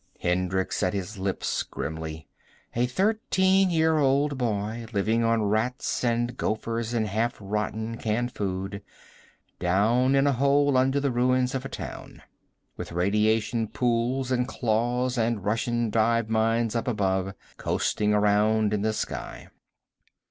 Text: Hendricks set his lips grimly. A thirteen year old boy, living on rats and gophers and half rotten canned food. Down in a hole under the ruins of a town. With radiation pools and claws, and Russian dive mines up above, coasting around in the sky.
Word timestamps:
Hendricks 0.21 0.77
set 0.77 0.95
his 0.95 1.19
lips 1.19 1.61
grimly. 1.61 2.27
A 2.75 2.87
thirteen 2.87 3.69
year 3.69 3.99
old 3.99 4.35
boy, 4.35 4.87
living 4.93 5.23
on 5.23 5.43
rats 5.43 6.03
and 6.03 6.35
gophers 6.37 6.91
and 6.95 7.05
half 7.05 7.37
rotten 7.39 7.97
canned 7.97 8.31
food. 8.31 8.81
Down 9.59 10.15
in 10.15 10.25
a 10.25 10.31
hole 10.33 10.75
under 10.75 10.99
the 10.99 11.11
ruins 11.11 11.53
of 11.53 11.65
a 11.65 11.69
town. 11.69 12.23
With 12.77 12.91
radiation 12.91 13.67
pools 13.67 14.31
and 14.31 14.47
claws, 14.47 15.19
and 15.19 15.45
Russian 15.45 15.91
dive 15.91 16.31
mines 16.31 16.75
up 16.75 16.87
above, 16.87 17.35
coasting 17.57 18.11
around 18.11 18.73
in 18.73 18.81
the 18.81 18.93
sky. 18.93 19.49